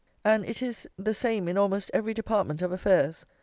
[0.25, 3.23] And it is the same in almost every department of affairs.